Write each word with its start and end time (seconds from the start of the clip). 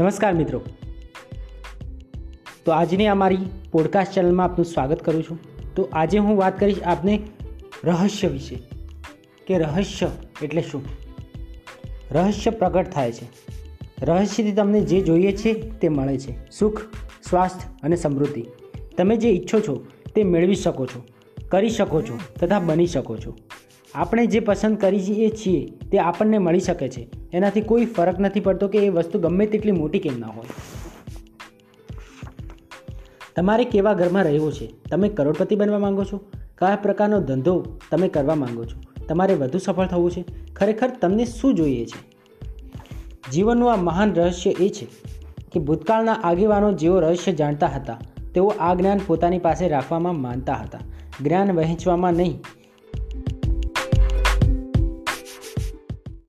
નમસ્કાર 0.00 0.34
મિત્રો. 0.34 0.60
તો 2.64 2.72
આજની 2.72 3.06
અમારી 3.06 3.38
પોડકાસ્ટ 3.72 4.12
ચેનલમાં 4.12 4.46
આપનું 4.46 4.64
સ્વાગત 4.64 5.02
કરું 5.02 5.22
છું. 5.22 5.38
તો 5.74 5.88
આજે 5.92 6.18
હું 6.18 6.38
વાત 6.38 6.60
કરીશ 6.60 6.82
આપને 6.82 7.22
રહસ્ય 7.84 8.28
વિશે. 8.28 8.58
કે 9.46 9.58
રહસ્ય 9.58 10.10
એટલે 10.42 10.62
શું? 10.62 10.82
રહસ્ય 12.10 12.50
પ્રગટ 12.50 12.90
થાય 12.90 13.12
છે. 13.12 13.28
રહસ્યથી 14.02 14.52
તમને 14.52 14.80
જે 14.80 15.00
જોઈએ 15.00 15.36
છે 15.36 15.52
તે 15.52 15.88
મળે 15.88 16.18
છે. 16.18 16.50
સુખ, 16.50 16.80
સ્વાસ્થ્ય 17.28 17.68
અને 17.82 17.96
સમૃદ્ધિ. 17.96 18.44
તમે 18.96 19.16
જે 19.16 19.30
ઈચ્છો 19.30 19.60
છો 19.60 19.86
તે 20.14 20.24
મેળવી 20.24 20.54
શકો 20.54 20.86
છો, 20.86 21.04
કરી 21.48 21.70
શકો 21.70 22.02
છો 22.02 22.18
તથા 22.40 22.58
બની 22.58 22.86
શકો 22.86 23.16
છો. 23.16 23.36
આપણે 23.94 24.26
જે 24.26 24.40
પસંદ 24.40 24.78
કરીએ 24.78 25.30
છીએ, 25.30 25.66
તે 25.66 25.98
આપણને 25.98 26.38
મળી 26.38 26.60
શકે 26.60 26.88
છે. 26.88 27.08
એનાથી 27.32 27.60
કોઈ 27.60 27.84
ફરક 27.84 28.20
નથી 28.20 28.40
પડતો 28.40 28.68
કે 28.68 28.78
એ 28.78 28.88
વસ્તુ 28.88 29.18
ગમે 29.18 29.46
તેટલી 29.46 29.72
મોટી 29.72 29.98
કેમ 29.98 30.20
ના 30.20 30.26
હોય. 30.26 30.46
તમારે 33.36 33.64
કેવા 33.64 33.92
ઘરમાં 33.92 34.24
રહેવું 34.24 34.52
છે? 34.52 34.66
તમે 34.90 35.08
કરોડપતિ 35.08 35.56
બનવા 35.56 35.78
માંગો 35.78 36.04
છો? 36.04 36.20
કયા 36.58 36.76
પ્રકારનો 36.76 37.20
ધંધો 37.20 37.78
તમે 37.90 38.08
કરવા 38.08 38.34
માંગો 38.34 38.64
છો? 38.64 39.04
તમારે 39.08 39.34
વધુ 39.34 39.58
સફળ 39.58 39.86
થવું 39.86 40.10
છે? 40.10 40.24
ખરેખર 40.56 40.90
તમને 41.00 41.24
શું 41.24 41.54
જોઈએ 41.54 41.86
છે? 41.86 42.14
જીવનનું 43.32 43.72
આ 43.72 43.76
મહાન 43.76 44.14
રહસ્ય 44.14 44.50
એ 44.50 44.68
છે 44.68 44.86
કે 45.52 45.60
ભૂતકાળના 45.60 46.12
આગેવાનો 46.12 46.72
જેઓ 46.72 47.00
રહસ્ય 47.00 47.32
જાણતા 47.32 47.66
હતા, 47.66 47.98
તેઓ 48.34 48.46
આ 48.46 48.74
જ્ઞાન 48.74 49.00
પોતાની 49.06 49.38
પાસે 49.38 49.68
રાખવામાં 49.68 50.20
માનતા 50.20 50.54
હતા. 50.54 50.78
જ્ઞાન 51.20 51.52
વહેંચવામાં 51.52 52.12
નહીં 52.12 52.40